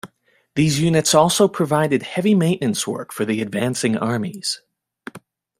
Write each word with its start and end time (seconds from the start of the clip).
These 0.55 0.79
units 0.79 1.13
also 1.13 1.47
provided 1.47 2.01
heavy 2.01 2.33
maintenance 2.33 2.87
work 2.87 3.11
for 3.13 3.23
the 3.23 3.39
advancing 3.39 3.95
armies. 3.97 4.63